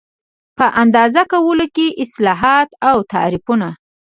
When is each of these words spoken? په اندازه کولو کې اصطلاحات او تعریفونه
په 0.57 0.65
اندازه 0.83 1.21
کولو 1.31 1.65
کې 1.75 1.87
اصطلاحات 2.03 2.69
او 2.89 2.97
تعریفونه 3.13 3.67